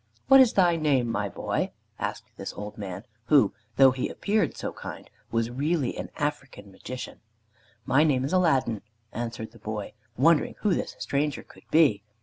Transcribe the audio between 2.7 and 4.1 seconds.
man, who, though he